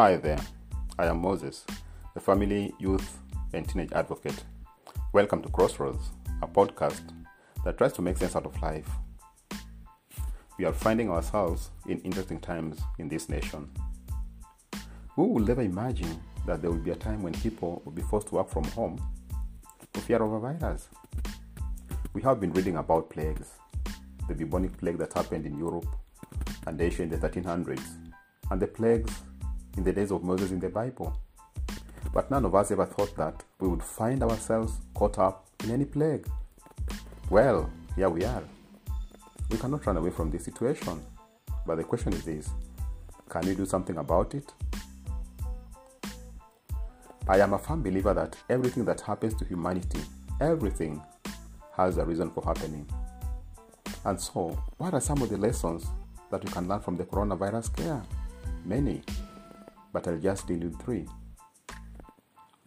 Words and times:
Hi 0.00 0.16
there, 0.16 0.40
I 0.98 1.08
am 1.08 1.20
Moses, 1.20 1.66
a 2.16 2.20
family, 2.20 2.72
youth, 2.78 3.18
and 3.52 3.68
teenage 3.68 3.92
advocate. 3.92 4.44
Welcome 5.12 5.42
to 5.42 5.50
Crossroads, 5.50 6.12
a 6.40 6.48
podcast 6.48 7.02
that 7.66 7.76
tries 7.76 7.92
to 7.92 8.00
make 8.00 8.16
sense 8.16 8.34
out 8.34 8.46
of 8.46 8.62
life. 8.62 8.88
We 10.56 10.64
are 10.64 10.72
finding 10.72 11.10
ourselves 11.10 11.68
in 11.86 11.98
interesting 11.98 12.40
times 12.40 12.80
in 12.98 13.10
this 13.10 13.28
nation. 13.28 13.70
Who 15.16 15.34
would 15.34 15.50
ever 15.50 15.60
imagine 15.60 16.18
that 16.46 16.62
there 16.62 16.70
will 16.70 16.78
be 16.78 16.92
a 16.92 16.96
time 16.96 17.22
when 17.22 17.34
people 17.34 17.82
will 17.84 17.92
be 17.92 18.00
forced 18.00 18.28
to 18.28 18.36
work 18.36 18.48
from 18.48 18.64
home 18.64 18.98
for 19.92 20.00
fear 20.00 20.22
of 20.22 20.32
a 20.32 20.40
virus? 20.40 20.88
We 22.14 22.22
have 22.22 22.40
been 22.40 22.54
reading 22.54 22.78
about 22.78 23.10
plagues, 23.10 23.50
the 24.28 24.34
bubonic 24.34 24.78
plague 24.78 24.96
that 24.96 25.12
happened 25.12 25.44
in 25.44 25.58
Europe 25.58 25.94
and 26.66 26.80
Asia 26.80 27.02
in 27.02 27.10
the 27.10 27.18
1300s, 27.18 27.98
and 28.50 28.62
the 28.62 28.66
plagues 28.66 29.12
in 29.76 29.84
the 29.84 29.92
days 29.92 30.10
of 30.10 30.22
Moses 30.22 30.50
in 30.50 30.60
the 30.60 30.68
Bible. 30.68 31.16
But 32.12 32.30
none 32.30 32.44
of 32.44 32.54
us 32.54 32.70
ever 32.70 32.86
thought 32.86 33.16
that 33.16 33.44
we 33.60 33.68
would 33.68 33.82
find 33.82 34.22
ourselves 34.22 34.74
caught 34.94 35.18
up 35.18 35.46
in 35.64 35.70
any 35.70 35.84
plague. 35.84 36.26
Well, 37.28 37.70
here 37.94 38.08
we 38.08 38.24
are. 38.24 38.42
We 39.50 39.58
cannot 39.58 39.86
run 39.86 39.96
away 39.96 40.10
from 40.10 40.30
this 40.30 40.44
situation. 40.44 41.00
But 41.66 41.76
the 41.76 41.84
question 41.84 42.12
is 42.12 42.24
this 42.24 42.50
can 43.28 43.46
we 43.46 43.54
do 43.54 43.64
something 43.64 43.96
about 43.96 44.34
it? 44.34 44.52
I 47.28 47.38
am 47.38 47.52
a 47.52 47.58
firm 47.58 47.82
believer 47.82 48.12
that 48.12 48.36
everything 48.48 48.84
that 48.86 49.00
happens 49.00 49.34
to 49.34 49.44
humanity, 49.44 50.00
everything, 50.40 51.00
has 51.76 51.96
a 51.98 52.04
reason 52.04 52.30
for 52.32 52.42
happening. 52.44 52.88
And 54.04 54.20
so, 54.20 54.60
what 54.78 54.94
are 54.94 55.00
some 55.00 55.22
of 55.22 55.28
the 55.28 55.36
lessons 55.36 55.86
that 56.30 56.42
we 56.42 56.50
can 56.50 56.66
learn 56.66 56.80
from 56.80 56.96
the 56.96 57.04
coronavirus 57.04 57.66
scare? 57.66 58.02
Many 58.64 59.02
but 59.92 60.06
I'll 60.06 60.18
just 60.18 60.46
deal 60.46 60.60
with 60.60 60.80
three. 60.82 61.06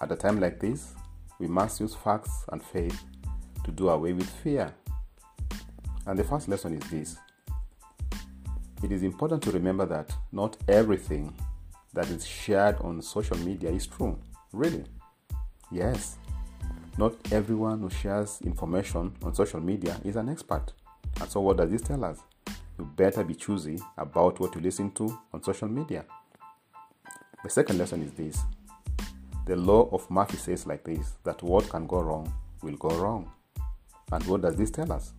At 0.00 0.12
a 0.12 0.16
time 0.16 0.40
like 0.40 0.60
this, 0.60 0.94
we 1.38 1.46
must 1.46 1.80
use 1.80 1.94
facts 1.94 2.44
and 2.52 2.62
faith 2.62 3.02
to 3.64 3.70
do 3.70 3.88
away 3.88 4.12
with 4.12 4.28
fear. 4.28 4.74
And 6.06 6.18
the 6.18 6.24
first 6.24 6.48
lesson 6.48 6.74
is 6.74 6.90
this 6.90 7.16
it 8.82 8.92
is 8.92 9.02
important 9.02 9.42
to 9.42 9.50
remember 9.50 9.84
that 9.86 10.10
not 10.32 10.56
everything 10.66 11.34
that 11.92 12.08
is 12.08 12.26
shared 12.26 12.76
on 12.80 13.02
social 13.02 13.36
media 13.38 13.70
is 13.70 13.86
true. 13.86 14.18
Really? 14.52 14.84
Yes. 15.70 16.16
Not 16.96 17.14
everyone 17.30 17.80
who 17.80 17.90
shares 17.90 18.40
information 18.42 19.14
on 19.22 19.34
social 19.34 19.60
media 19.60 20.00
is 20.04 20.16
an 20.16 20.28
expert. 20.28 20.72
And 21.20 21.30
so, 21.30 21.40
what 21.40 21.58
does 21.58 21.70
this 21.70 21.82
tell 21.82 22.04
us? 22.04 22.20
You 22.78 22.84
better 22.96 23.22
be 23.22 23.34
choosy 23.34 23.78
about 23.98 24.40
what 24.40 24.54
you 24.54 24.60
listen 24.60 24.90
to 24.92 25.18
on 25.32 25.42
social 25.42 25.68
media. 25.68 26.04
The 27.42 27.50
second 27.50 27.78
lesson 27.78 28.02
is 28.02 28.12
this 28.12 28.42
the 29.46 29.56
law 29.56 29.88
of 29.92 30.08
Murphy 30.10 30.36
says 30.36 30.66
like 30.66 30.84
this 30.84 31.14
that 31.24 31.42
what 31.42 31.68
can 31.68 31.86
go 31.86 32.00
wrong 32.00 32.32
will 32.62 32.76
go 32.76 32.90
wrong. 32.90 33.30
And 34.12 34.24
what 34.26 34.42
does 34.42 34.56
this 34.56 34.70
tell 34.70 34.92
us? 34.92 35.12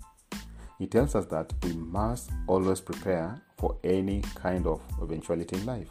It 0.80 0.92
tells 0.92 1.16
us 1.16 1.26
that 1.28 1.52
we 1.64 1.74
must 1.74 2.32
always 2.48 2.82
prepare 2.82 3.42
for 3.58 3.78
any 3.84 4.22
kind 4.36 4.68
of 4.68 4.82
eventuality 5.02 5.58
in 5.58 5.66
life. 5.66 5.90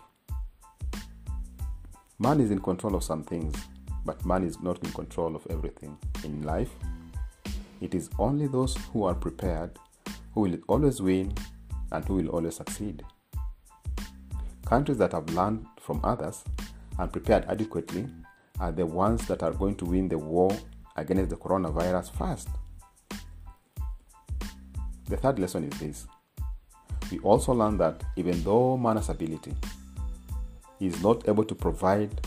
Man 2.18 2.40
is 2.40 2.50
in 2.50 2.60
control 2.60 2.94
of 2.94 3.04
some 3.04 3.24
things, 3.24 3.54
but 4.04 4.24
man 4.24 4.44
is 4.44 4.60
not 4.60 4.82
in 4.84 4.92
control 4.92 5.34
of 5.34 5.46
everything 5.50 5.96
in 6.24 6.42
life. 6.42 6.70
It 7.80 7.94
is 7.94 8.10
only 8.18 8.46
those 8.46 8.76
who 8.92 9.04
are 9.04 9.14
prepared 9.14 9.78
who 10.34 10.42
will 10.42 10.58
always 10.68 11.00
win 11.00 11.34
and 11.92 12.04
who 12.04 12.14
will 12.14 12.28
always 12.28 12.56
succeed. 12.56 13.02
Countries 14.64 14.98
that 14.98 15.12
have 15.12 15.28
learned 15.30 15.66
from 15.80 16.00
others 16.04 16.44
and 16.98 17.12
prepared 17.12 17.44
adequately 17.46 18.06
are 18.60 18.72
the 18.72 18.86
ones 18.86 19.26
that 19.26 19.42
are 19.42 19.52
going 19.52 19.74
to 19.76 19.84
win 19.84 20.08
the 20.08 20.18
war 20.18 20.54
against 20.96 21.30
the 21.30 21.36
coronavirus 21.36 22.12
first. 22.12 22.48
The 25.08 25.16
third 25.16 25.38
lesson 25.38 25.64
is 25.64 25.78
this 25.80 26.06
we 27.10 27.18
also 27.20 27.52
learn 27.52 27.76
that 27.78 28.04
even 28.16 28.42
though 28.44 28.76
man's 28.76 29.08
ability 29.08 29.52
is 30.78 31.02
not 31.02 31.28
able 31.28 31.44
to 31.44 31.54
provide 31.54 32.20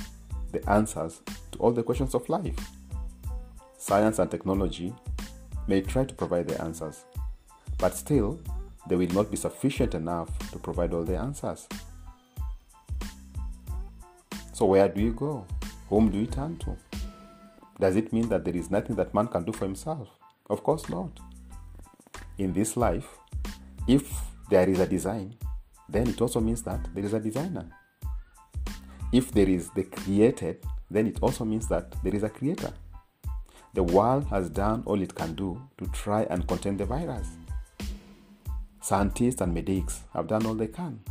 the 0.51 0.69
answers 0.69 1.22
to 1.51 1.59
all 1.59 1.72
the 1.72 1.83
questions 1.83 2.13
of 2.13 2.27
life, 2.27 2.57
science 3.77 4.19
and 4.19 4.29
technology 4.29 4.94
may 5.67 5.81
try 5.81 6.03
to 6.03 6.13
provide 6.13 6.47
the 6.47 6.61
answers, 6.61 7.06
but 7.77 7.95
still, 7.95 8.39
they 8.88 8.95
will 8.95 9.07
not 9.13 9.31
be 9.31 9.38
sufficient 9.38 9.95
enough 9.95 10.29
to 10.51 10.59
provide 10.59 10.94
all 10.94 11.03
the 11.03 11.17
answers. 11.17 11.67
So, 14.63 14.68
where 14.68 14.88
do 14.88 15.01
you 15.01 15.12
go? 15.12 15.46
Whom 15.90 16.09
do 16.09 16.18
you 16.18 16.25
turn 16.25 16.56
to? 16.59 16.78
Does 17.81 17.97
it 17.97 18.13
mean 18.13 18.29
that 18.29 18.46
there 18.46 18.56
is 18.56 18.72
nothing 18.72 18.96
that 18.96 19.13
man 19.13 19.28
can 19.28 19.44
do 19.44 19.51
for 19.51 19.66
himself? 19.66 20.07
Of 20.50 20.63
course 20.63 20.88
not. 20.88 21.19
In 22.38 22.53
this 22.53 22.78
life, 22.78 23.09
if 23.90 24.09
there 24.50 24.69
is 24.69 24.79
a 24.79 24.88
design, 24.88 25.35
then 25.90 26.07
it 26.07 26.22
also 26.22 26.40
means 26.40 26.62
that 26.62 26.79
there 26.96 27.03
is 27.03 27.12
a 27.12 27.19
designer. 27.19 27.69
If 29.12 29.34
there 29.34 29.50
is 29.50 29.69
the 29.72 29.84
created, 29.84 30.63
then 30.90 31.07
it 31.07 31.18
also 31.22 31.44
means 31.44 31.68
that 31.68 32.01
there 32.01 32.16
is 32.16 32.24
a 32.24 32.30
creator. 32.30 32.72
The 33.74 33.84
world 33.84 34.28
has 34.28 34.50
done 34.50 34.84
all 34.85 35.01
it 35.01 35.13
can 35.13 35.34
do 35.35 35.62
to 35.78 35.88
try 35.88 36.24
and 36.30 36.47
contain 36.47 36.78
the 36.78 36.85
virus. 36.85 37.28
Scientists 38.80 39.41
and 39.41 39.53
medics 39.53 40.03
have 40.13 40.28
done 40.28 40.45
all 40.45 40.56
they 40.56 40.68
can. 40.68 41.01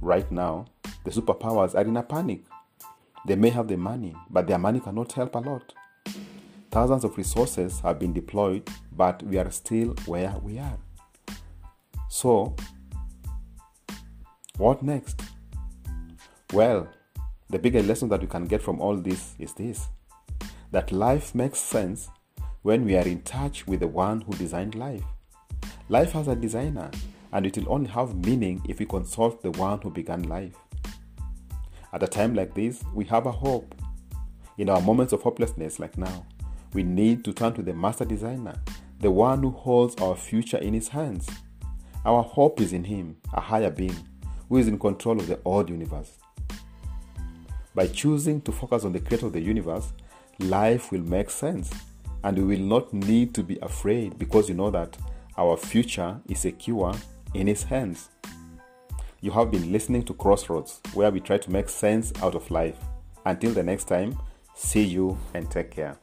Right 0.00 0.30
now, 0.30 0.66
the 1.06 1.12
superpowers 1.12 1.76
are 1.76 1.84
in 1.84 1.96
a 1.96 2.02
panic. 2.02 2.40
They 3.24 3.36
may 3.36 3.50
have 3.50 3.68
the 3.68 3.76
money, 3.76 4.12
but 4.28 4.48
their 4.48 4.58
money 4.58 4.80
cannot 4.80 5.12
help 5.12 5.36
a 5.36 5.38
lot. 5.38 5.72
Thousands 6.72 7.04
of 7.04 7.16
resources 7.16 7.78
have 7.80 8.00
been 8.00 8.12
deployed, 8.12 8.68
but 8.90 9.22
we 9.22 9.38
are 9.38 9.48
still 9.52 9.94
where 10.06 10.34
we 10.42 10.58
are. 10.58 10.76
So, 12.08 12.56
what 14.56 14.82
next? 14.82 15.22
Well, 16.52 16.88
the 17.50 17.60
biggest 17.60 17.86
lesson 17.86 18.08
that 18.08 18.20
we 18.20 18.26
can 18.26 18.46
get 18.46 18.60
from 18.60 18.80
all 18.80 18.96
this 18.96 19.36
is 19.38 19.52
this 19.52 19.86
that 20.72 20.90
life 20.90 21.36
makes 21.36 21.60
sense 21.60 22.08
when 22.62 22.84
we 22.84 22.96
are 22.96 23.06
in 23.06 23.22
touch 23.22 23.64
with 23.68 23.78
the 23.78 23.86
one 23.86 24.22
who 24.22 24.32
designed 24.32 24.74
life. 24.74 25.04
Life 25.88 26.10
has 26.12 26.26
a 26.26 26.34
designer, 26.34 26.90
and 27.32 27.46
it 27.46 27.56
will 27.56 27.72
only 27.72 27.88
have 27.90 28.26
meaning 28.26 28.60
if 28.68 28.80
we 28.80 28.86
consult 28.86 29.40
the 29.40 29.52
one 29.52 29.80
who 29.80 29.90
began 29.90 30.24
life. 30.24 30.65
At 31.92 32.02
a 32.02 32.06
time 32.06 32.34
like 32.34 32.54
this, 32.54 32.82
we 32.94 33.04
have 33.06 33.26
a 33.26 33.32
hope. 33.32 33.74
In 34.58 34.68
our 34.68 34.80
moments 34.80 35.12
of 35.12 35.22
hopelessness, 35.22 35.78
like 35.78 35.96
now, 35.96 36.26
we 36.72 36.82
need 36.82 37.24
to 37.24 37.32
turn 37.32 37.54
to 37.54 37.62
the 37.62 37.74
master 37.74 38.04
designer, 38.04 38.54
the 39.00 39.10
one 39.10 39.42
who 39.42 39.50
holds 39.50 39.96
our 39.96 40.16
future 40.16 40.58
in 40.58 40.74
his 40.74 40.88
hands. 40.88 41.28
Our 42.04 42.22
hope 42.22 42.60
is 42.60 42.72
in 42.72 42.84
him, 42.84 43.16
a 43.32 43.40
higher 43.40 43.70
being, 43.70 43.96
who 44.48 44.58
is 44.58 44.68
in 44.68 44.78
control 44.78 45.18
of 45.18 45.26
the 45.26 45.40
old 45.44 45.68
universe. 45.70 46.18
By 47.74 47.88
choosing 47.88 48.40
to 48.42 48.52
focus 48.52 48.84
on 48.84 48.92
the 48.92 49.00
creator 49.00 49.26
of 49.26 49.32
the 49.32 49.40
universe, 49.40 49.92
life 50.38 50.92
will 50.92 51.02
make 51.02 51.30
sense 51.30 51.70
and 52.24 52.36
we 52.36 52.56
will 52.56 52.64
not 52.64 52.92
need 52.92 53.34
to 53.34 53.42
be 53.42 53.58
afraid 53.62 54.18
because 54.18 54.48
you 54.48 54.54
know 54.54 54.70
that 54.70 54.96
our 55.38 55.56
future 55.56 56.18
is 56.28 56.40
secure 56.40 56.94
in 57.34 57.46
his 57.46 57.62
hands. 57.62 58.08
You 59.22 59.30
have 59.30 59.50
been 59.50 59.72
listening 59.72 60.02
to 60.04 60.14
Crossroads, 60.14 60.80
where 60.92 61.10
we 61.10 61.20
try 61.20 61.38
to 61.38 61.50
make 61.50 61.70
sense 61.70 62.12
out 62.22 62.34
of 62.34 62.50
life. 62.50 62.76
Until 63.24 63.52
the 63.52 63.62
next 63.62 63.84
time, 63.84 64.18
see 64.54 64.84
you 64.84 65.18
and 65.32 65.50
take 65.50 65.70
care. 65.70 65.96